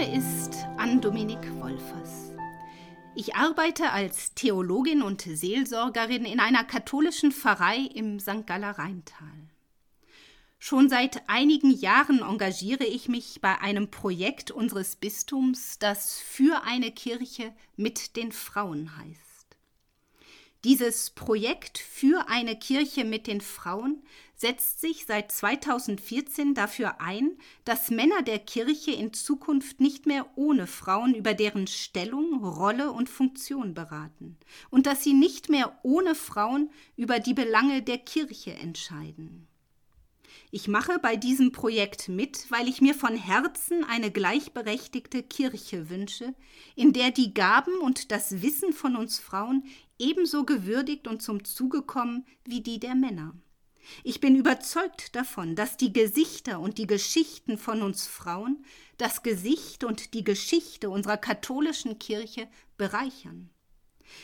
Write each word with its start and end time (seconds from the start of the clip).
Name 0.00 0.16
ist 0.16 0.66
Ann-Dominik 0.78 1.60
Wolfers. 1.60 2.32
Ich 3.14 3.34
arbeite 3.34 3.90
als 3.90 4.32
Theologin 4.34 5.02
und 5.02 5.20
Seelsorgerin 5.20 6.24
in 6.24 6.40
einer 6.40 6.64
katholischen 6.64 7.32
Pfarrei 7.32 7.76
im 7.94 8.18
St. 8.18 8.46
Galler 8.46 8.78
Rheintal. 8.78 9.50
Schon 10.58 10.88
seit 10.88 11.28
einigen 11.28 11.70
Jahren 11.70 12.22
engagiere 12.22 12.84
ich 12.84 13.08
mich 13.08 13.42
bei 13.42 13.58
einem 13.58 13.90
Projekt 13.90 14.50
unseres 14.50 14.96
Bistums, 14.96 15.78
das 15.78 16.18
für 16.18 16.62
eine 16.62 16.92
Kirche 16.92 17.52
mit 17.76 18.16
den 18.16 18.32
Frauen 18.32 18.96
heißt. 18.96 19.58
Dieses 20.64 21.10
Projekt 21.10 21.76
für 21.76 22.28
eine 22.28 22.58
Kirche 22.58 23.04
mit 23.04 23.26
den 23.26 23.42
Frauen 23.42 24.02
setzt 24.40 24.80
sich 24.80 25.04
seit 25.04 25.30
2014 25.30 26.54
dafür 26.54 26.98
ein, 27.02 27.36
dass 27.66 27.90
Männer 27.90 28.22
der 28.22 28.38
Kirche 28.38 28.90
in 28.90 29.12
Zukunft 29.12 29.80
nicht 29.80 30.06
mehr 30.06 30.26
ohne 30.34 30.66
Frauen 30.66 31.14
über 31.14 31.34
deren 31.34 31.66
Stellung, 31.66 32.42
Rolle 32.42 32.90
und 32.90 33.10
Funktion 33.10 33.74
beraten 33.74 34.38
und 34.70 34.86
dass 34.86 35.04
sie 35.04 35.12
nicht 35.12 35.50
mehr 35.50 35.78
ohne 35.82 36.14
Frauen 36.14 36.70
über 36.96 37.18
die 37.18 37.34
Belange 37.34 37.82
der 37.82 37.98
Kirche 37.98 38.54
entscheiden. 38.54 39.46
Ich 40.50 40.68
mache 40.68 40.98
bei 41.00 41.16
diesem 41.16 41.52
Projekt 41.52 42.08
mit, 42.08 42.50
weil 42.50 42.66
ich 42.66 42.80
mir 42.80 42.94
von 42.94 43.16
Herzen 43.16 43.84
eine 43.84 44.10
gleichberechtigte 44.10 45.22
Kirche 45.22 45.90
wünsche, 45.90 46.34
in 46.74 46.94
der 46.94 47.10
die 47.10 47.34
Gaben 47.34 47.76
und 47.82 48.10
das 48.10 48.40
Wissen 48.40 48.72
von 48.72 48.96
uns 48.96 49.18
Frauen 49.18 49.64
ebenso 49.98 50.44
gewürdigt 50.44 51.06
und 51.06 51.20
zum 51.20 51.44
Zuge 51.44 51.82
kommen 51.82 52.24
wie 52.46 52.62
die 52.62 52.80
der 52.80 52.94
Männer. 52.94 53.34
Ich 54.04 54.20
bin 54.20 54.36
überzeugt 54.36 55.14
davon, 55.16 55.56
dass 55.56 55.76
die 55.76 55.92
Gesichter 55.92 56.60
und 56.60 56.78
die 56.78 56.86
Geschichten 56.86 57.58
von 57.58 57.82
uns 57.82 58.06
Frauen 58.06 58.64
das 58.98 59.22
Gesicht 59.22 59.84
und 59.84 60.14
die 60.14 60.24
Geschichte 60.24 60.90
unserer 60.90 61.16
katholischen 61.16 61.98
Kirche 61.98 62.48
bereichern. 62.76 63.50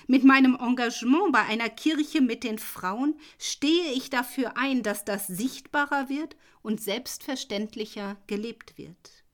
Mit 0.07 0.25
meinem 0.25 0.57
Engagement 0.61 1.33
bei 1.33 1.43
einer 1.43 1.69
Kirche 1.69 2.21
mit 2.21 2.45
den 2.45 2.59
Frauen 2.59 3.19
stehe 3.39 3.93
ich 3.93 4.11
dafür 4.11 4.57
ein, 4.57 4.83
dass 4.83 5.05
das 5.05 5.27
sichtbarer 5.27 6.09
wird 6.09 6.37
und 6.63 6.81
selbstverständlicher 6.81 8.17
gelebt 8.27 8.79
wird. 8.79 9.26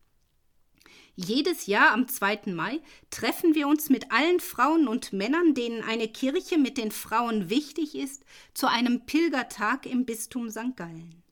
Jedes 1.14 1.66
Jahr 1.66 1.92
am 1.92 2.08
2. 2.08 2.52
Mai 2.54 2.80
treffen 3.10 3.54
wir 3.54 3.68
uns 3.68 3.90
mit 3.90 4.10
allen 4.10 4.40
Frauen 4.40 4.88
und 4.88 5.12
Männern, 5.12 5.52
denen 5.52 5.82
eine 5.82 6.08
Kirche 6.08 6.56
mit 6.56 6.78
den 6.78 6.90
Frauen 6.90 7.50
wichtig 7.50 7.94
ist, 7.94 8.24
zu 8.54 8.66
einem 8.66 9.04
Pilgertag 9.04 9.84
im 9.84 10.06
Bistum 10.06 10.48
St. 10.48 10.74
Gallen. 10.74 11.22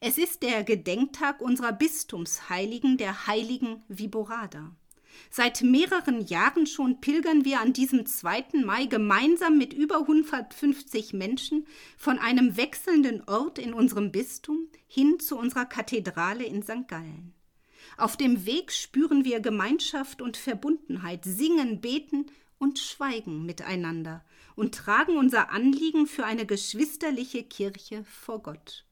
Es 0.00 0.18
ist 0.18 0.42
der 0.42 0.64
Gedenktag 0.64 1.40
unserer 1.40 1.72
Bistumsheiligen, 1.72 2.96
der 2.96 3.28
heiligen 3.28 3.84
Viborada. 3.86 4.74
Seit 5.30 5.62
mehreren 5.62 6.26
Jahren 6.26 6.66
schon 6.66 7.00
pilgern 7.00 7.44
wir 7.44 7.60
an 7.60 7.72
diesem 7.72 8.06
2. 8.06 8.64
Mai 8.64 8.86
gemeinsam 8.86 9.56
mit 9.56 9.72
über 9.72 10.00
150 10.00 11.12
Menschen 11.12 11.68
von 11.96 12.18
einem 12.18 12.56
wechselnden 12.56 13.22
Ort 13.28 13.60
in 13.60 13.72
unserem 13.72 14.10
Bistum 14.10 14.66
hin 14.88 15.20
zu 15.20 15.38
unserer 15.38 15.66
Kathedrale 15.66 16.44
in 16.44 16.64
St. 16.64 16.88
Gallen. 16.88 17.34
Auf 17.96 18.16
dem 18.16 18.46
Weg 18.46 18.72
spüren 18.72 19.24
wir 19.24 19.40
Gemeinschaft 19.40 20.22
und 20.22 20.36
Verbundenheit, 20.36 21.24
singen, 21.24 21.80
beten 21.80 22.26
und 22.58 22.78
schweigen 22.78 23.44
miteinander 23.44 24.24
und 24.54 24.74
tragen 24.74 25.16
unser 25.16 25.50
Anliegen 25.50 26.06
für 26.06 26.24
eine 26.24 26.46
geschwisterliche 26.46 27.42
Kirche 27.42 28.04
vor 28.04 28.42
Gott. 28.42 28.86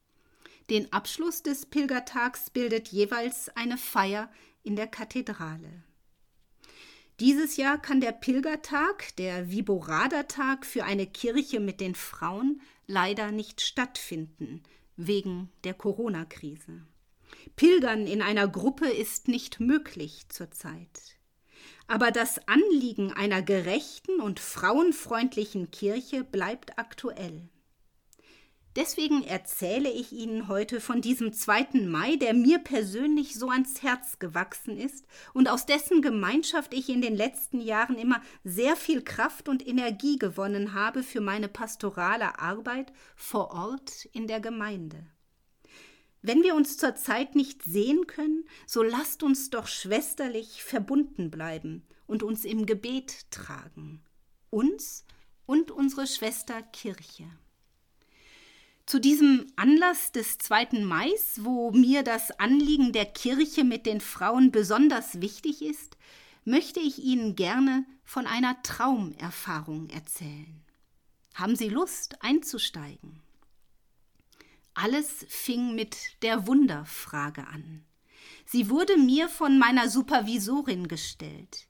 Den 0.71 0.93
Abschluss 0.93 1.43
des 1.43 1.67
Pilgertags 1.67 2.51
bildet 2.51 2.89
jeweils 2.89 3.49
eine 3.57 3.79
Feier 3.79 4.31
in 4.63 4.77
der 4.77 4.87
Kathedrale. 4.87 5.85
Dieses 7.19 7.57
Jahr 7.57 7.77
kann 7.77 8.01
der 8.01 8.13
Pilgertag, 8.13 9.15
der 9.17 9.51
Viborada-Tag 9.51 10.65
für 10.65 10.85
eine 10.85 11.07
Kirche 11.07 11.61
mit 11.61 11.81
den 11.81 11.95
Frauen, 11.95 12.63
leider 12.87 13.31
nicht 13.31 13.61
stattfinden, 13.61 14.63
wegen 14.97 15.51
der 15.65 15.75
Corona-Krise. 15.75 16.87
Pilgern 17.57 18.07
in 18.07 18.23
einer 18.23 18.49
Gruppe 18.49 18.89
ist 18.89 19.29
nicht 19.29 19.61
möglich 19.61 20.29
zurzeit. 20.29 21.19
Aber 21.87 22.11
das 22.11 22.47
Anliegen 22.47 23.13
einer 23.13 23.43
gerechten 23.43 24.21
und 24.21 24.41
frauenfreundlichen 24.41 25.71
Kirche 25.71 26.25
bleibt 26.25 26.79
aktuell. 26.79 27.49
Deswegen 28.77 29.25
erzähle 29.25 29.91
ich 29.91 30.13
Ihnen 30.13 30.47
heute 30.47 30.81
von 30.81 31.01
diesem 31.01 31.33
2. 31.33 31.87
Mai, 31.87 32.15
der 32.15 32.35
mir 32.35 32.61
persönlich 32.61 33.35
so 33.35 33.51
ans 33.51 33.83
Herz 33.83 34.21
gewachsen 34.21 34.79
ist 34.79 35.05
und 35.35 35.49
aus 35.49 35.67
dessen 35.67 36.03
Gemeinschaft 36.03 36.73
ich 36.73 36.89
in 36.89 37.03
den 37.03 37.17
letzten 37.17 37.61
Jahren 37.61 37.99
immer 37.99 38.23
sehr 38.45 38.77
viel 38.77 39.03
Kraft 39.03 39.49
und 39.49 39.67
Energie 39.67 40.21
gewonnen 40.21 40.73
habe 40.73 41.03
für 41.03 41.21
meine 41.21 41.49
pastorale 41.49 42.39
Arbeit 42.39 42.93
vor 43.17 43.51
Ort 43.53 44.05
in 44.13 44.29
der 44.29 44.39
Gemeinde. 44.39 45.05
Wenn 46.23 46.43
wir 46.43 46.55
uns 46.55 46.77
zurzeit 46.77 47.35
nicht 47.35 47.63
sehen 47.63 48.07
können, 48.07 48.45
so 48.67 48.83
lasst 48.83 49.23
uns 49.23 49.51
doch 49.51 49.67
schwesterlich 49.67 50.63
verbunden 50.63 51.31
bleiben 51.31 51.87
und 52.07 52.23
uns 52.23 52.45
im 52.45 52.67
Gebet 52.67 53.31
tragen. 53.31 54.03
Uns 54.51 55.05
und 55.47 55.71
unsere 55.71 56.07
Schwester 56.07 56.63
Kirche. 56.63 57.25
Zu 58.85 58.99
diesem 58.99 59.47
Anlass 59.57 60.11
des 60.13 60.39
2. 60.39 60.83
Mai, 60.83 61.11
wo 61.37 61.71
mir 61.71 62.03
das 62.03 62.33
Anliegen 62.41 62.93
der 62.93 63.07
Kirche 63.07 63.65
mit 63.65 63.87
den 63.87 64.01
Frauen 64.01 64.51
besonders 64.51 65.21
wichtig 65.21 65.63
ist, 65.63 65.97
möchte 66.45 66.81
ich 66.81 66.99
Ihnen 66.99 67.37
gerne 67.37 67.87
von 68.05 68.27
einer 68.27 68.61
Traumerfahrung 68.63 69.89
erzählen. 69.91 70.65
Haben 71.35 71.55
Sie 71.55 71.69
Lust 71.69 72.23
einzusteigen? 72.23 73.23
Alles 74.83 75.27
fing 75.29 75.75
mit 75.75 75.99
der 76.23 76.47
Wunderfrage 76.47 77.47
an. 77.47 77.85
Sie 78.47 78.71
wurde 78.71 78.97
mir 78.97 79.29
von 79.29 79.59
meiner 79.59 79.91
Supervisorin 79.91 80.89
gestellt. 80.89 81.69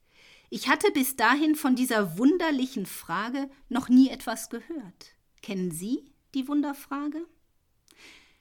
Ich 0.49 0.69
hatte 0.69 0.93
bis 0.93 1.17
dahin 1.17 1.57
von 1.57 1.75
dieser 1.75 2.19
wunderlichen 2.19 2.87
Frage 2.87 3.51
noch 3.69 3.89
nie 3.89 4.11
etwas 4.11 4.49
gehört. 4.49 5.17
Kennen 5.43 5.73
Sie 5.73 6.05
die 6.35 6.47
Wunderfrage? 6.47 7.27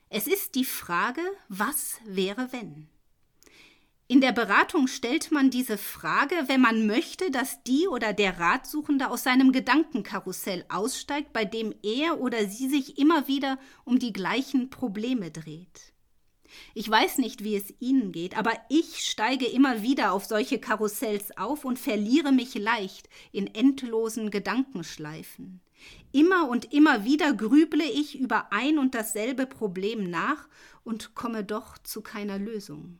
Es 0.09 0.27
ist 0.27 0.53
die 0.53 0.65
Frage, 0.65 1.23
was 1.47 1.99
wäre 2.05 2.53
wenn? 2.53 2.89
In 4.11 4.21
der 4.21 4.31
Beratung 4.31 4.87
stellt 4.87 5.31
man 5.31 5.51
diese 5.51 5.77
Frage, 5.77 6.33
wenn 6.47 6.61
man 6.61 6.87
möchte, 6.87 7.29
dass 7.29 7.61
die 7.61 7.87
oder 7.87 8.11
der 8.11 8.39
Ratsuchende 8.39 9.11
aus 9.11 9.21
seinem 9.21 9.51
Gedankenkarussell 9.51 10.65
aussteigt, 10.67 11.31
bei 11.31 11.45
dem 11.45 11.75
er 11.83 12.19
oder 12.19 12.47
sie 12.47 12.69
sich 12.69 12.97
immer 12.97 13.27
wieder 13.27 13.59
um 13.85 13.99
die 13.99 14.11
gleichen 14.11 14.71
Probleme 14.71 15.29
dreht. 15.29 15.93
Ich 16.73 16.89
weiß 16.89 17.19
nicht, 17.19 17.43
wie 17.43 17.55
es 17.55 17.71
Ihnen 17.77 18.11
geht, 18.11 18.35
aber 18.35 18.53
ich 18.69 19.07
steige 19.07 19.45
immer 19.45 19.83
wieder 19.83 20.11
auf 20.13 20.25
solche 20.25 20.57
Karussells 20.57 21.37
auf 21.37 21.63
und 21.63 21.77
verliere 21.77 22.31
mich 22.31 22.55
leicht 22.55 23.09
in 23.31 23.45
endlosen 23.45 24.31
Gedankenschleifen. 24.31 25.61
Immer 26.11 26.49
und 26.49 26.73
immer 26.73 27.05
wieder 27.05 27.31
grüble 27.33 27.83
ich 27.83 28.19
über 28.19 28.51
ein 28.51 28.79
und 28.79 28.95
dasselbe 28.95 29.45
Problem 29.45 30.09
nach 30.09 30.49
und 30.83 31.13
komme 31.13 31.43
doch 31.43 31.77
zu 31.77 32.01
keiner 32.01 32.39
Lösung. 32.39 32.97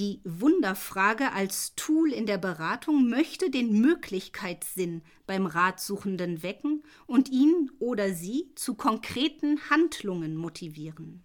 Die 0.00 0.22
Wunderfrage 0.24 1.30
als 1.32 1.74
Tool 1.74 2.10
in 2.10 2.24
der 2.24 2.38
Beratung 2.38 3.10
möchte 3.10 3.50
den 3.50 3.82
Möglichkeitssinn 3.82 5.02
beim 5.26 5.44
Ratsuchenden 5.44 6.42
wecken 6.42 6.82
und 7.06 7.28
ihn 7.28 7.70
oder 7.80 8.14
sie 8.14 8.50
zu 8.54 8.76
konkreten 8.76 9.60
Handlungen 9.68 10.36
motivieren. 10.36 11.22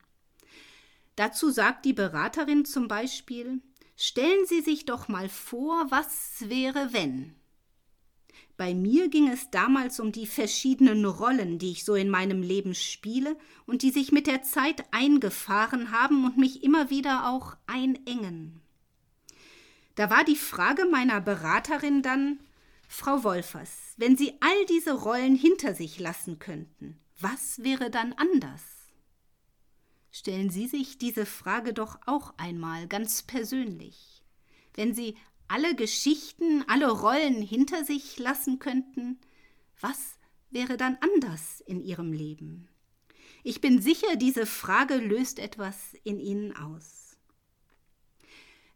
Dazu 1.15 1.51
sagt 1.51 1.85
die 1.85 1.93
Beraterin 1.93 2.65
zum 2.65 2.89
Beispiel 2.89 3.61
Stellen 3.95 4.45
Sie 4.45 4.59
sich 4.59 4.83
doch 4.83 5.07
mal 5.07 5.29
vor, 5.29 5.85
was 5.89 6.49
wäre, 6.49 6.89
wenn. 6.91 7.33
Bei 8.57 8.73
mir 8.73 9.07
ging 9.07 9.29
es 9.29 9.49
damals 9.51 10.01
um 10.01 10.11
die 10.11 10.27
verschiedenen 10.27 11.05
Rollen, 11.05 11.59
die 11.59 11.71
ich 11.71 11.85
so 11.85 11.95
in 11.95 12.09
meinem 12.09 12.41
Leben 12.41 12.75
spiele 12.75 13.37
und 13.65 13.83
die 13.83 13.91
sich 13.91 14.11
mit 14.11 14.27
der 14.27 14.43
Zeit 14.43 14.83
eingefahren 14.91 15.91
haben 15.91 16.25
und 16.25 16.35
mich 16.35 16.61
immer 16.61 16.89
wieder 16.89 17.29
auch 17.29 17.55
einengen. 17.67 18.64
Da 19.95 20.09
war 20.09 20.23
die 20.25 20.35
Frage 20.35 20.85
meiner 20.85 21.21
Beraterin 21.21 22.01
dann 22.01 22.39
Frau 22.87 23.23
Wolfers, 23.23 23.93
wenn 23.97 24.17
Sie 24.17 24.33
all 24.41 24.65
diese 24.67 24.93
Rollen 24.93 25.35
hinter 25.35 25.73
sich 25.73 25.99
lassen 25.99 26.37
könnten, 26.39 26.99
was 27.19 27.63
wäre 27.63 27.89
dann 27.89 28.13
anders? 28.13 28.61
Stellen 30.11 30.49
Sie 30.49 30.67
sich 30.67 30.97
diese 30.97 31.25
Frage 31.25 31.73
doch 31.73 31.97
auch 32.05 32.33
einmal 32.37 32.87
ganz 32.87 33.23
persönlich. 33.23 34.23
Wenn 34.73 34.93
Sie 34.93 35.15
alle 35.47 35.75
Geschichten, 35.75 36.63
alle 36.67 36.89
Rollen 36.89 37.41
hinter 37.41 37.85
sich 37.85 38.17
lassen 38.19 38.59
könnten, 38.59 39.19
was 39.79 40.17
wäre 40.51 40.77
dann 40.77 40.97
anders 41.01 41.61
in 41.61 41.81
ihrem 41.81 42.13
Leben? 42.13 42.69
Ich 43.43 43.61
bin 43.61 43.81
sicher, 43.81 44.15
diese 44.15 44.45
Frage 44.45 44.95
löst 44.95 45.39
etwas 45.39 45.93
in 46.03 46.19
Ihnen 46.19 46.55
aus. 46.55 47.04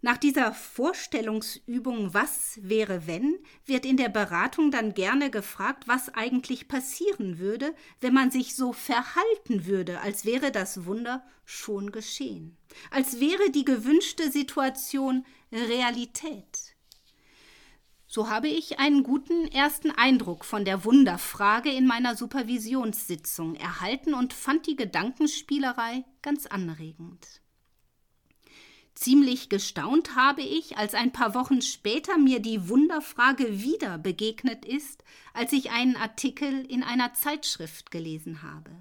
Nach 0.02 0.18
dieser 0.18 0.54
Vorstellungsübung 0.54 2.14
Was 2.14 2.58
wäre 2.62 3.06
wenn 3.06 3.38
wird 3.66 3.86
in 3.86 3.98
der 3.98 4.08
Beratung 4.08 4.72
dann 4.72 4.94
gerne 4.94 5.30
gefragt, 5.30 5.90
was 5.90 6.14
eigentlich 6.14 6.70
passieren 6.70 7.38
würde, 7.38 7.76
wenn 8.00 8.14
man 8.14 8.32
sich 8.32 8.56
so 8.56 8.72
verhalten 8.72 9.66
würde, 9.66 10.00
als 10.00 10.24
wäre 10.24 10.52
das 10.52 10.86
Wunder 10.86 11.28
schon 11.44 11.92
geschehen, 11.92 12.58
als 12.92 13.20
wäre 13.20 13.50
die 13.52 13.66
gewünschte 13.66 14.32
Situation 14.32 15.26
Realität. 15.52 16.76
So 18.08 18.30
habe 18.30 18.48
ich 18.48 18.80
einen 18.80 19.04
guten 19.04 19.48
ersten 19.50 19.92
Eindruck 19.92 20.46
von 20.46 20.64
der 20.64 20.86
Wunderfrage 20.86 21.72
in 21.72 21.86
meiner 21.86 22.16
Supervisionssitzung 22.16 23.56
erhalten 23.56 24.14
und 24.14 24.34
fand 24.34 24.66
die 24.66 24.78
Gedankenspielerei 24.78 26.06
ganz 26.22 26.48
anregend. 26.48 27.42
Ziemlich 29.00 29.48
gestaunt 29.48 30.18
habe 30.18 30.42
ich, 30.42 30.78
als 30.78 30.94
ein 30.94 31.14
paar 31.14 31.34
Wochen 31.34 31.62
später 31.62 32.18
mir 32.18 32.42
die 32.42 32.68
Wunderfrage 32.68 33.62
wieder 33.62 33.98
begegnet 33.98 34.66
ist, 34.66 35.06
als 35.34 35.54
ich 35.54 35.72
einen 35.72 35.96
Artikel 35.96 36.66
in 36.66 36.84
einer 36.84 37.14
Zeitschrift 37.14 37.92
gelesen 37.92 38.44
habe. 38.44 38.72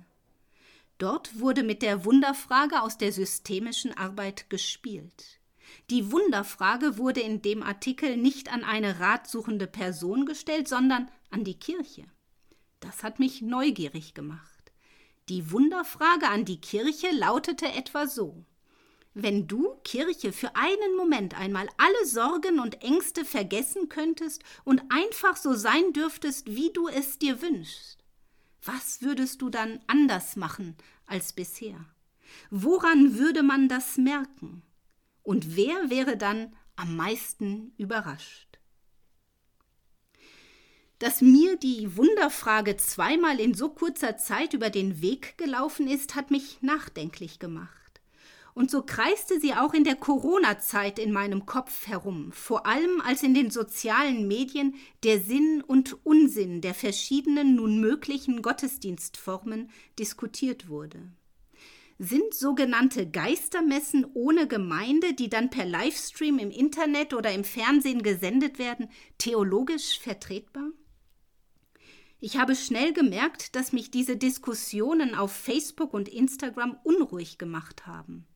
Dort 0.99 1.39
wurde 1.39 1.63
mit 1.63 1.83
der 1.83 2.05
Wunderfrage 2.05 2.83
aus 2.83 2.99
der 2.99 3.13
systemischen 3.13 3.97
Arbeit 3.97 4.51
gespielt. 4.51 5.39
Die 5.89 6.11
Wunderfrage 6.11 6.99
wurde 6.99 7.21
in 7.21 7.41
dem 7.41 7.63
Artikel 7.63 8.17
nicht 8.17 8.53
an 8.53 8.65
eine 8.65 8.99
ratsuchende 8.99 9.69
Person 9.69 10.27
gestellt, 10.27 10.67
sondern 10.67 11.09
an 11.31 11.45
die 11.45 11.61
Kirche. 11.61 12.07
Das 12.81 13.05
hat 13.05 13.21
mich 13.21 13.41
neugierig 13.41 14.15
gemacht. 14.15 14.73
Die 15.29 15.53
Wunderfrage 15.53 16.27
an 16.27 16.45
die 16.45 16.61
Kirche 16.61 17.13
lautete 17.13 17.69
etwa 17.69 18.09
so 18.09 18.45
wenn 19.15 19.49
du, 19.49 19.75
Kirche, 19.85 20.33
für 20.33 20.55
einen 20.55 20.97
Moment 20.97 21.39
einmal 21.39 21.69
alle 21.77 22.07
Sorgen 22.07 22.61
und 22.61 22.83
Ängste 22.83 23.25
vergessen 23.25 23.89
könntest 23.89 24.43
und 24.65 24.83
einfach 24.91 25.37
so 25.37 25.55
sein 25.55 25.93
dürftest, 25.93 26.47
wie 26.47 26.73
du 26.73 26.89
es 26.89 27.19
dir 27.19 27.43
wünschst, 27.43 28.05
was 28.63 29.03
würdest 29.03 29.43
du 29.43 29.51
dann 29.51 29.81
anders 29.87 30.37
machen 30.37 30.77
als 31.07 31.33
bisher? 31.33 31.85
Woran 32.51 33.17
würde 33.17 33.43
man 33.43 33.69
das 33.69 33.97
merken? 33.97 34.63
Und 35.23 35.57
wer 35.57 35.91
wäre 35.91 36.17
dann 36.17 36.55
am 36.77 36.97
meisten 36.97 37.73
überrascht? 37.77 38.59
Dass 40.99 41.21
mir 41.21 41.57
die 41.57 41.97
Wunderfrage 41.97 42.77
zweimal 42.77 43.39
in 43.39 43.55
so 43.55 43.69
kurzer 43.69 44.17
Zeit 44.17 44.53
über 44.53 44.69
den 44.69 45.01
Weg 45.01 45.39
gelaufen 45.39 45.87
ist, 45.87 46.17
hat 46.17 46.31
mich 46.31 46.61
nachdenklich 46.61 47.39
gemacht. 47.39 47.78
Und 48.59 48.73
so 48.73 48.83
kreiste 48.83 49.39
sie 49.39 49.55
auch 49.55 49.73
in 49.73 49.85
der 49.85 49.95
Corona-Zeit 49.95 50.99
in 50.99 51.13
meinem 51.13 51.47
Kopf 51.47 51.87
herum, 51.87 52.33
vor 52.33 52.67
allem 52.67 53.01
als 53.03 53.23
in 53.23 53.33
den 53.33 53.53
sozialen 53.53 54.27
Medien 54.27 54.75
der 55.05 55.21
Sinn 55.21 55.63
und 55.65 56.05
Unsinn 56.05 56.61
der 56.61 56.75
verschiedenen 56.75 57.55
nun 57.55 57.81
möglichen 57.81 58.43
Gottesdienstformen 58.43 59.71
diskutiert 59.97 60.69
wurde. 60.69 60.99
Sind 62.01 62.35
sogenannte 62.35 63.09
Geistermessen 63.09 64.05
ohne 64.13 64.49
Gemeinde, 64.49 65.15
die 65.15 65.31
dann 65.31 65.51
per 65.51 65.65
Livestream 65.65 66.41
im 66.41 66.51
Internet 66.51 67.15
oder 67.15 67.31
im 67.31 67.45
Fernsehen 67.45 68.03
gesendet 68.03 68.59
werden, 68.59 68.89
theologisch 69.19 70.01
vertretbar? 70.01 70.73
Ich 72.19 72.39
habe 72.39 72.57
schnell 72.57 72.93
gemerkt, 72.93 73.55
dass 73.55 73.73
mich 73.73 73.93
diese 73.93 74.17
Diskussionen 74.17 75.15
auf 75.15 75.31
Facebook 75.31 75.95
und 75.95 76.09
Instagram 76.09 76.77
unruhig 76.83 77.39
gemacht 77.39 77.87
haben. 77.87 78.27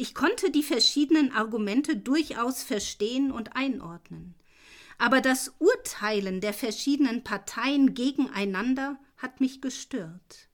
Ich 0.00 0.14
konnte 0.14 0.50
die 0.50 0.62
verschiedenen 0.62 1.30
Argumente 1.30 1.94
durchaus 1.94 2.62
verstehen 2.62 3.30
und 3.30 3.54
einordnen. 3.54 4.34
Aber 4.96 5.20
das 5.20 5.52
Urteilen 5.58 6.40
der 6.40 6.54
verschiedenen 6.54 7.22
Parteien 7.22 7.92
gegeneinander 7.92 8.98
hat 9.18 9.42
mich 9.42 9.60
gestört. 9.60 10.48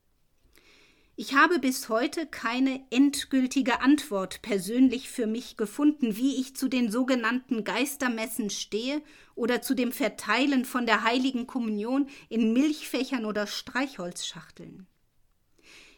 Ich 1.15 1.33
habe 1.33 1.59
bis 1.59 1.87
heute 1.87 2.25
keine 2.25 2.85
endgültige 2.89 3.79
Antwort 3.79 4.41
persönlich 4.41 5.09
für 5.09 5.27
mich 5.27 5.55
gefunden, 5.55 6.17
wie 6.17 6.41
ich 6.41 6.57
zu 6.57 6.67
den 6.67 6.91
sogenannten 6.91 7.63
Geistermessen 7.63 8.49
stehe 8.49 9.01
oder 9.33 9.61
zu 9.61 9.75
dem 9.75 9.93
Verteilen 9.93 10.65
von 10.65 10.85
der 10.85 11.05
heiligen 11.05 11.47
Kommunion 11.47 12.09
in 12.27 12.51
Milchfächern 12.51 13.23
oder 13.23 13.47
Streichholzschachteln. 13.47 14.87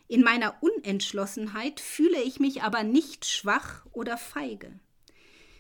In 0.10 0.24
meiner 0.24 0.56
Unentschlossenheit 0.62 1.80
fühle 1.80 2.20
ich 2.24 2.40
mich 2.40 2.64
aber 2.64 2.82
nicht 2.82 3.26
schwach 3.26 3.86
oder 3.92 4.18
feige. 4.18 4.80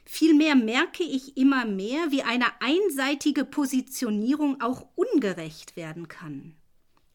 Vielmehr 0.05 0.55
merke 0.55 1.03
ich 1.03 1.37
immer 1.37 1.65
mehr, 1.65 2.09
wie 2.09 2.23
eine 2.23 2.47
einseitige 2.59 3.45
Positionierung 3.45 4.59
auch 4.59 4.87
ungerecht 4.95 5.75
werden 5.75 6.07
kann. 6.07 6.55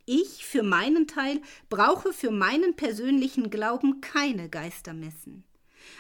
Ich 0.07 0.45
für 0.47 0.63
meinen 0.63 1.09
Teil 1.09 1.43
brauche 1.69 2.13
für 2.13 2.31
meinen 2.31 2.77
persönlichen 2.77 3.51
Glauben 3.51 4.01
keine 4.01 4.49
Geistermessen. 4.49 5.43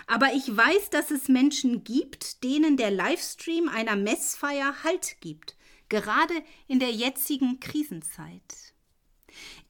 Aber 0.06 0.34
ich 0.34 0.56
weiß, 0.56 0.90
dass 0.90 1.10
es 1.10 1.26
Menschen 1.26 1.82
gibt, 1.82 2.44
denen 2.44 2.76
der 2.76 2.92
Livestream 2.92 3.69
einer 3.69 3.96
Messfeier 3.96 4.84
Halt 4.84 5.16
gibt, 5.20 5.56
gerade 5.88 6.34
in 6.69 6.78
der 6.78 6.92
jetzigen 6.92 7.58
Krisenzeit. 7.58 8.74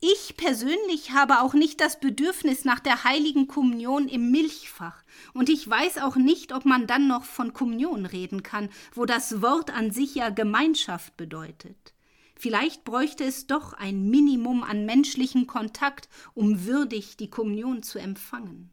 Ich 0.01 0.37
persönlich 0.37 1.13
habe 1.13 1.41
auch 1.41 1.55
nicht 1.55 1.81
das 1.81 1.99
Bedürfnis 1.99 2.65
nach 2.65 2.81
der 2.81 3.05
heiligen 3.05 3.47
Kommunion 3.47 4.09
im 4.09 4.31
Milchfach, 4.31 5.03
und 5.33 5.49
ich 5.49 5.69
weiß 5.69 5.99
auch 5.99 6.17
nicht, 6.17 6.53
ob 6.53 6.65
man 6.65 6.87
dann 6.87 7.07
noch 7.07 7.25
von 7.25 7.53
Kommunion 7.53 8.07
reden 8.07 8.43
kann, 8.43 8.69
wo 8.93 9.05
das 9.05 9.41
Wort 9.41 9.71
an 9.71 9.91
sich 9.91 10.15
ja 10.15 10.31
Gemeinschaft 10.31 11.17
bedeutet. 11.17 11.95
Vielleicht 12.37 12.85
bräuchte 12.85 13.25
es 13.25 13.47
doch 13.47 13.73
ein 13.73 14.11
Minimum 14.11 14.63
an 14.63 14.85
menschlichen 14.85 15.47
Kontakt, 15.47 16.09
um 16.35 16.67
würdig 16.67 17.17
die 17.17 17.31
Kommunion 17.31 17.83
zu 17.83 17.99
empfangen. 17.99 18.71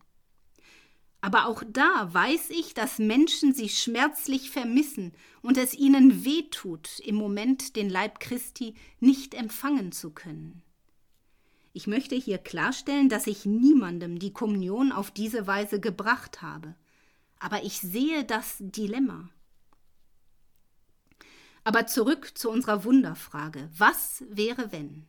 Aber 1.21 1.45
auch 1.45 1.63
da 1.67 2.11
weiß 2.11 2.49
ich, 2.49 2.73
dass 2.73 2.97
Menschen 2.97 3.53
sie 3.53 3.69
schmerzlich 3.69 4.49
vermissen 4.49 5.13
und 5.43 5.57
es 5.57 5.75
ihnen 5.75 6.25
wehtut, 6.25 6.99
im 6.99 7.15
Moment 7.15 7.75
den 7.75 7.89
Leib 7.89 8.19
Christi 8.19 8.73
nicht 8.99 9.35
empfangen 9.35 9.91
zu 9.91 10.09
können. 10.09 10.63
Ich 11.73 11.87
möchte 11.87 12.15
hier 12.15 12.37
klarstellen, 12.37 13.07
dass 13.07 13.27
ich 13.27 13.45
niemandem 13.45 14.19
die 14.19 14.33
Kommunion 14.33 14.91
auf 14.91 15.11
diese 15.11 15.47
Weise 15.47 15.79
gebracht 15.79 16.41
habe. 16.41 16.75
Aber 17.39 17.63
ich 17.63 17.79
sehe 17.79 18.23
das 18.25 18.57
Dilemma. 18.59 19.29
Aber 21.63 21.87
zurück 21.87 22.37
zu 22.37 22.49
unserer 22.49 22.83
Wunderfrage. 22.83 23.69
Was 23.77 24.23
wäre, 24.29 24.71
wenn? 24.71 25.05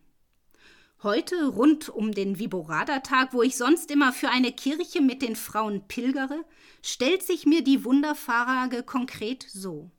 Heute, 1.02 1.46
rund 1.48 1.88
um 1.88 2.12
den 2.12 2.38
Viborada-Tag, 2.38 3.32
wo 3.32 3.42
ich 3.42 3.56
sonst 3.56 3.90
immer 3.90 4.12
für 4.12 4.28
eine 4.28 4.52
Kirche 4.52 5.00
mit 5.00 5.20
den 5.20 5.34
Frauen 5.34 5.88
pilgere, 5.88 6.44
stellt 6.80 7.24
sich 7.24 7.44
mir 7.44 7.64
die 7.64 7.84
Wunderfrage 7.84 8.84
konkret 8.84 9.44
so. 9.48 9.90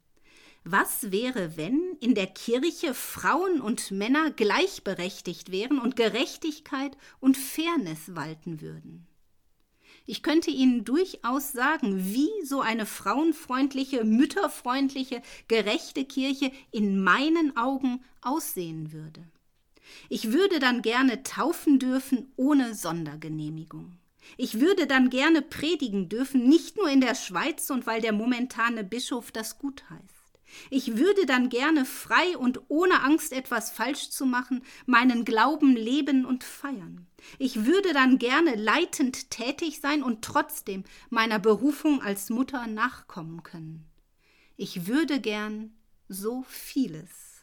Was 0.65 1.11
wäre, 1.11 1.57
wenn 1.57 1.97
in 1.99 2.15
der 2.15 2.27
Kirche 2.27 2.93
Frauen 2.93 3.59
und 3.59 3.91
Männer 3.91 4.31
gleichberechtigt 4.31 5.51
wären 5.51 5.77
und 5.77 5.97
Gerechtigkeit 5.97 6.95
und 7.19 7.35
Fairness 7.35 8.15
walten 8.15 8.61
würden? 8.61 9.05
Ich 10.05 10.23
könnte 10.23 10.51
Ihnen 10.51 10.85
durchaus 10.85 11.51
sagen, 11.51 12.05
wie 12.05 12.29
so 12.45 12.61
eine 12.61 12.85
frauenfreundliche, 12.85 14.05
mütterfreundliche, 14.05 15.21
gerechte 15.49 16.05
Kirche 16.05 16.51
in 16.71 17.03
meinen 17.03 17.57
Augen 17.57 18.01
aussehen 18.21 18.93
würde. 18.93 19.23
Ich 20.07 20.31
würde 20.31 20.59
dann 20.59 20.81
gerne 20.81 21.23
taufen 21.23 21.77
dürfen 21.77 22.31
ohne 22.37 22.73
Sondergenehmigung. 22.73 23.97
Ich 24.37 24.61
würde 24.61 24.87
dann 24.87 25.09
gerne 25.09 25.41
predigen 25.41 26.07
dürfen, 26.07 26.47
nicht 26.47 26.77
nur 26.77 26.89
in 26.89 27.01
der 27.01 27.15
Schweiz 27.15 27.69
und 27.69 27.85
weil 27.85 28.01
der 28.01 28.13
momentane 28.13 28.85
Bischof 28.85 29.31
das 29.31 29.57
gut 29.57 29.83
heißt. 29.89 30.22
Ich 30.69 30.97
würde 30.97 31.25
dann 31.25 31.49
gerne 31.49 31.85
frei 31.85 32.37
und 32.37 32.61
ohne 32.67 33.01
Angst 33.01 33.33
etwas 33.33 33.71
falsch 33.71 34.09
zu 34.09 34.25
machen, 34.25 34.63
meinen 34.85 35.25
Glauben 35.25 35.75
leben 35.75 36.25
und 36.25 36.43
feiern. 36.43 37.07
Ich 37.39 37.65
würde 37.65 37.93
dann 37.93 38.17
gerne 38.19 38.55
leitend 38.55 39.29
tätig 39.29 39.79
sein 39.81 40.03
und 40.03 40.23
trotzdem 40.23 40.83
meiner 41.09 41.39
Berufung 41.39 42.01
als 42.01 42.29
Mutter 42.29 42.67
nachkommen 42.67 43.43
können. 43.43 43.85
Ich 44.57 44.87
würde 44.87 45.19
gern 45.19 45.75
so 46.07 46.43
vieles. 46.47 47.33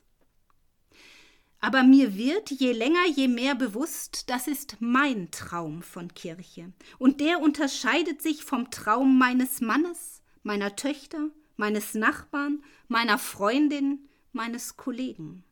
Aber 1.61 1.83
mir 1.83 2.15
wird 2.17 2.51
je 2.51 2.73
länger, 2.73 3.07
je 3.15 3.29
mehr 3.29 3.55
bewusst, 3.55 4.31
das 4.31 4.49
ist 4.49 4.79
mein 4.81 5.31
Traum 5.31 5.83
von 5.83 6.15
Kirche, 6.15 6.73
und 6.99 7.21
der 7.21 7.41
unterscheidet 7.41 8.23
sich 8.23 8.45
vom 8.45 8.71
Traum 8.71 9.19
meines 9.19 9.61
Mannes, 9.61 10.23
meiner 10.43 10.75
Töchter, 10.75 11.29
meines 11.61 11.95
Nachbarn, 11.95 12.65
meiner 12.89 13.19
Freundin, 13.19 14.09
meines 14.33 14.77
Kollegen. 14.77 15.45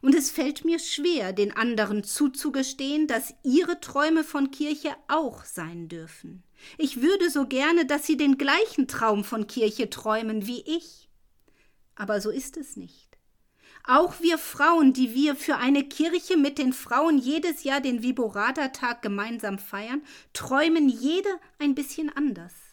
Und 0.00 0.14
es 0.14 0.30
fällt 0.30 0.64
mir 0.64 0.78
schwer, 0.78 1.32
den 1.32 1.54
anderen 1.56 2.04
zuzugestehen, 2.04 3.06
dass 3.06 3.34
ihre 3.42 3.80
Träume 3.80 4.24
von 4.24 4.50
Kirche 4.50 4.96
auch 5.08 5.44
sein 5.44 5.88
dürfen. 5.88 6.42
Ich 6.78 7.02
würde 7.02 7.30
so 7.30 7.46
gerne, 7.46 7.84
dass 7.84 8.06
Sie 8.06 8.16
den 8.16 8.38
gleichen 8.38 8.88
Traum 8.88 9.24
von 9.24 9.46
Kirche 9.46 9.90
träumen 9.90 10.46
wie 10.46 10.62
ich. 10.66 11.08
Aber 11.94 12.20
so 12.20 12.30
ist 12.30 12.56
es 12.56 12.76
nicht. 12.76 13.18
Auch 13.86 14.20
wir 14.20 14.38
Frauen, 14.38 14.94
die 14.94 15.14
wir 15.14 15.36
für 15.36 15.56
eine 15.56 15.84
Kirche 15.84 16.38
mit 16.38 16.56
den 16.56 16.72
Frauen 16.72 17.18
jedes 17.18 17.64
Jahr 17.64 17.82
den 17.82 18.02
Viborata-Tag 18.02 19.02
gemeinsam 19.02 19.58
feiern, 19.58 20.02
träumen 20.32 20.88
jede 20.88 21.28
ein 21.58 21.74
bisschen 21.74 22.08
anders. 22.16 22.63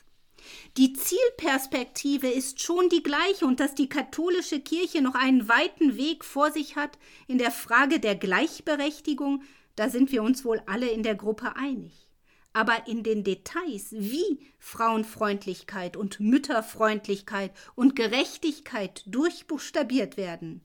Die 0.77 0.93
Zielperspektive 0.93 2.29
ist 2.29 2.61
schon 2.61 2.87
die 2.87 3.03
gleiche 3.03 3.45
und 3.45 3.59
dass 3.59 3.75
die 3.75 3.89
katholische 3.89 4.61
Kirche 4.61 5.01
noch 5.01 5.15
einen 5.15 5.49
weiten 5.49 5.97
Weg 5.97 6.23
vor 6.23 6.51
sich 6.51 6.77
hat 6.77 6.97
in 7.27 7.37
der 7.37 7.51
Frage 7.51 7.99
der 7.99 8.15
Gleichberechtigung, 8.15 9.43
da 9.75 9.89
sind 9.89 10.13
wir 10.13 10.23
uns 10.23 10.45
wohl 10.45 10.61
alle 10.67 10.89
in 10.89 11.03
der 11.03 11.15
Gruppe 11.15 11.57
einig. 11.57 12.07
Aber 12.53 12.87
in 12.87 13.03
den 13.03 13.23
Details, 13.23 13.87
wie 13.91 14.39
Frauenfreundlichkeit 14.59 15.97
und 15.97 16.19
Mütterfreundlichkeit 16.19 17.51
und 17.75 17.95
Gerechtigkeit 17.95 19.03
durchbuchstabiert 19.07 20.15
werden, 20.15 20.61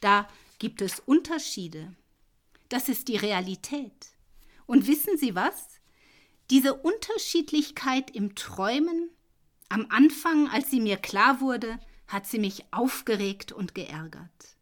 da 0.00 0.28
gibt 0.58 0.82
es 0.82 1.00
Unterschiede. 1.00 1.94
Das 2.68 2.88
ist 2.88 3.08
die 3.08 3.16
Realität. 3.16 4.08
Und 4.66 4.86
wissen 4.86 5.16
Sie 5.18 5.34
was? 5.34 5.80
Diese 6.50 6.74
Unterschiedlichkeit 6.74 8.10
im 8.14 8.34
Träumen, 8.34 9.10
am 9.70 9.86
Anfang, 9.88 10.48
als 10.48 10.70
sie 10.70 10.80
mir 10.80 10.96
klar 10.96 11.40
wurde, 11.40 11.78
hat 12.08 12.26
sie 12.26 12.38
mich 12.38 12.64
aufgeregt 12.72 13.52
und 13.52 13.74
geärgert. 13.74 14.56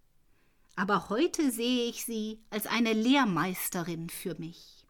Aber 0.76 1.08
heute 1.08 1.50
sehe 1.50 1.88
ich 1.88 2.04
sie 2.04 2.40
als 2.50 2.66
eine 2.66 2.92
Lehrmeisterin 2.92 4.10
für 4.10 4.36
mich. 4.36 4.84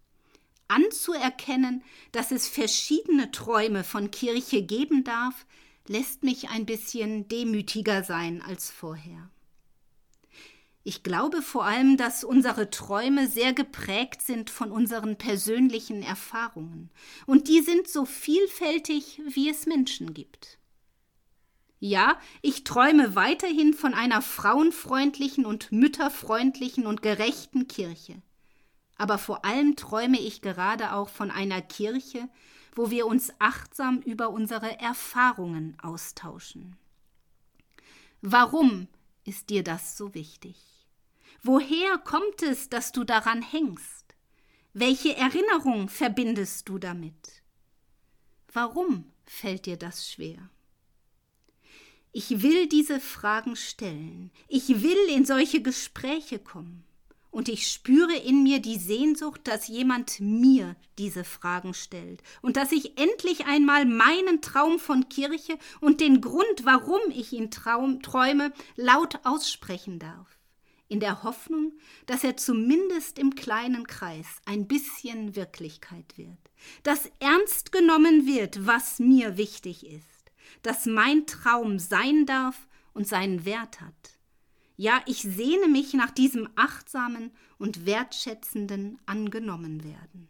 Anzuerkennen, 0.67 1.83
dass 2.13 2.31
es 2.31 2.49
verschiedene 2.49 3.31
Träume 3.31 3.85
von 3.85 4.11
Kirche 4.11 4.63
geben 4.63 5.05
darf, 5.05 5.47
lässt 5.87 6.25
mich 6.25 6.51
ein 6.51 6.67
bisschen 6.67 7.29
demütiger 7.29 8.05
sein 8.05 8.43
als 8.43 8.71
vorher. 8.71 9.31
Ich 10.89 11.03
glaube 11.03 11.43
vor 11.43 11.67
allem, 11.67 11.99
dass 11.99 12.25
unsere 12.25 12.71
Träume 12.71 13.29
sehr 13.29 13.53
geprägt 13.53 14.23
sind 14.23 14.49
von 14.49 14.73
unseren 14.73 15.19
persönlichen 15.19 16.03
Erfahrungen, 16.03 16.89
und 17.27 17.49
die 17.49 17.61
sind 17.61 17.89
so 17.89 18.07
vielfältig, 18.07 19.21
wie 19.27 19.51
es 19.51 19.67
Menschen 19.67 20.15
gibt. 20.15 20.59
Ja, 21.79 22.19
ich 22.41 22.65
träume 22.65 23.15
weiterhin 23.15 23.75
von 23.75 23.93
einer 23.93 24.23
frauenfreundlichen 24.23 25.45
und 25.45 25.71
mütterfreundlichen 25.73 26.87
und 26.87 27.03
gerechten 27.03 27.69
Kirche. 27.69 28.23
Aber 28.97 29.19
vor 29.19 29.45
allem 29.45 29.77
träume 29.77 30.19
ich 30.19 30.41
gerade 30.41 30.95
auch 30.95 31.11
von 31.11 31.31
einer 31.31 31.61
Kirche, 31.61 32.31
wo 32.75 32.91
wir 32.91 33.07
uns 33.07 33.31
achtsam 33.39 33.99
über 33.99 34.31
unsere 34.31 34.81
Erfahrungen 34.81 35.77
austauschen. 35.83 36.79
Warum 38.23 38.89
ist 39.25 39.51
dir 39.51 39.63
das 39.63 39.99
so 39.99 40.15
wichtig? 40.15 40.78
Woher 41.43 41.99
kommt 41.99 42.43
es, 42.43 42.69
dass 42.69 42.91
du 42.91 43.05
daran 43.05 43.43
hängst? 43.43 44.17
Welche 44.73 45.17
Erinnerung 45.17 45.89
verbindest 45.89 46.69
du 46.69 46.79
damit? 46.79 47.43
Warum 48.53 49.13
fällt 49.25 49.67
dir 49.67 49.77
das 49.77 50.11
schwer? 50.11 50.51
Ich 52.13 52.43
will 52.43 52.67
diese 52.67 52.99
Fragen 52.99 53.55
stellen. 53.55 54.33
Ich 54.49 54.83
will 54.83 54.99
in 55.15 55.25
solche 55.25 55.63
Gespräche 55.63 56.41
kommen. 56.41 56.85
Und 57.31 57.49
ich 57.49 57.69
spüre 57.69 58.17
in 58.17 58.43
mir 58.43 58.61
die 58.61 58.79
Sehnsucht, 58.79 59.43
dass 59.45 59.69
jemand 59.69 60.19
mir 60.19 60.75
diese 60.99 61.23
Fragen 61.23 61.73
stellt 61.73 62.23
und 62.43 62.57
dass 62.57 62.73
ich 62.73 62.99
endlich 62.99 63.47
einmal 63.47 63.85
meinen 63.85 64.41
Traum 64.41 64.81
von 64.81 65.09
Kirche 65.09 65.57
und 65.81 66.01
den 66.01 66.21
Grund, 66.21 66.65
warum 66.65 67.01
ich 67.11 67.33
ihn 67.33 67.51
traum, 67.51 68.03
träume, 68.03 68.53
laut 68.77 69.21
aussprechen 69.25 69.99
darf 69.99 70.38
in 70.89 71.01
der 71.01 71.23
Hoffnung, 71.23 71.73
dass 72.07 72.25
er 72.25 72.37
zumindest 72.37 73.19
im 73.19 73.35
kleinen 73.35 73.87
Kreis 73.87 74.27
ein 74.47 74.67
bisschen 74.67 75.37
Wirklichkeit 75.37 76.17
wird, 76.17 76.39
dass 76.83 77.11
ernst 77.21 77.73
genommen 77.73 78.27
wird, 78.27 78.67
was 78.67 78.99
mir 78.99 79.37
wichtig 79.37 79.87
ist, 79.87 80.33
dass 80.63 80.87
mein 80.87 81.27
Traum 81.27 81.79
sein 81.79 82.27
darf 82.27 82.67
und 82.95 83.07
seinen 83.07 83.45
Wert 83.45 83.81
hat. 83.81 84.19
Ja, 84.77 85.03
ich 85.07 85.23
sehne 85.23 85.69
mich 85.69 85.93
nach 85.95 86.11
diesem 86.11 86.49
achtsamen 86.55 87.33
und 87.59 87.85
wertschätzenden 87.85 88.99
angenommen 89.07 89.83
werden. 89.83 90.29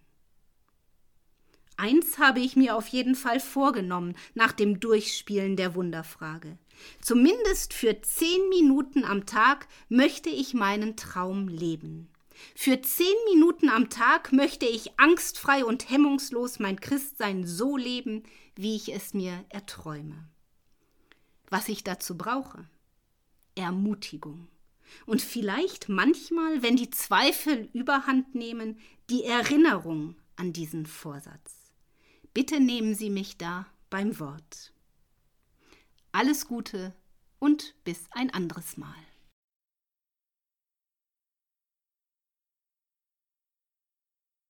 Eins 1.81 2.19
habe 2.19 2.41
ich 2.41 2.57
mir 2.57 2.75
auf 2.75 2.89
jeden 2.89 3.15
Fall 3.15 3.39
vorgenommen 3.39 4.17
nach 4.35 4.51
dem 4.51 4.81
Durchspielen 4.81 5.55
der 5.55 5.77
Wunderfrage. 5.77 6.59
Zumindest 7.01 7.73
für 7.73 8.03
zehn 8.03 8.49
Minuten 8.49 9.05
am 9.05 9.27
Tag 9.27 9.69
möchte 9.89 10.29
ich 10.29 10.55
meinen 10.55 10.97
Traum 10.97 11.47
leben. 11.47 12.09
Für 12.57 12.83
zehn 12.83 13.15
Minuten 13.33 13.69
am 13.69 13.91
Tag 13.91 14.33
möchte 14.33 14.67
ich 14.67 14.99
angstfrei 14.99 15.65
und 15.65 15.89
hemmungslos 15.89 16.59
mein 16.59 16.81
Christsein 16.81 17.47
so 17.47 17.77
leben, 17.77 18.25
wie 18.57 18.75
ich 18.75 18.93
es 18.93 19.15
mir 19.15 19.45
erträume. 19.49 20.29
Was 21.49 21.69
ich 21.69 21.85
dazu 21.85 22.19
brauche? 22.19 22.69
Ermutigung. 23.55 24.49
Und 25.07 25.23
vielleicht 25.23 25.89
manchmal, 25.89 26.61
wenn 26.61 26.75
die 26.75 26.91
Zweifel 26.91 27.69
überhand 27.73 28.35
nehmen, 28.35 28.81
die 29.11 29.23
Erinnerung 29.23 30.17
an 30.35 30.53
diesen 30.53 30.85
Vorsatz. 30.85 31.58
Bitte 32.38 32.61
nehmen 32.61 32.95
Sie 32.95 33.11
mich 33.11 33.37
da 33.37 33.66
beim 33.90 34.21
Wort. 34.21 34.73
Alles 36.12 36.47
Gute 36.47 36.95
und 37.40 37.75
bis 37.83 38.04
ein 38.12 38.33
anderes 38.33 38.76
Mal. 38.76 38.95